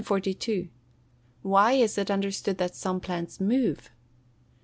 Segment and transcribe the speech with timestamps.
[1.45, 3.91] _Why is it understood that some plants move?